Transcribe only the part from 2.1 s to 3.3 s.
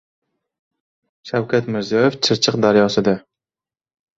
Chirchiq daryosida